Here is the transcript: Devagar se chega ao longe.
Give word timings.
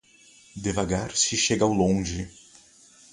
Devagar 0.55 1.15
se 1.15 1.37
chega 1.37 1.63
ao 1.63 1.71
longe. 1.75 2.27